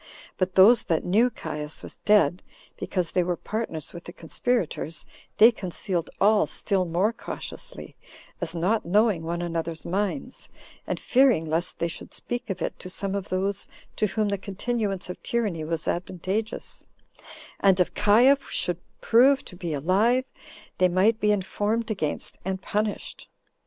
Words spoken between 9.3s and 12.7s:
another's minds; and fearing lest they should speak of